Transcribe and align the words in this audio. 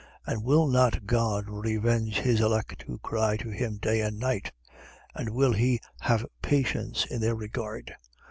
18:7. 0.25 0.33
And 0.33 0.43
will 0.43 0.67
not 0.67 1.05
God 1.05 1.45
revenge 1.47 2.21
his 2.21 2.41
elect 2.41 2.85
who 2.87 2.97
cry 2.97 3.37
to 3.37 3.51
him 3.51 3.77
day 3.77 4.01
and 4.01 4.17
night? 4.17 4.51
And 5.13 5.29
will 5.29 5.53
he 5.53 5.79
have 5.99 6.25
patience 6.41 7.05
in 7.05 7.21
their 7.21 7.35
regard? 7.35 7.93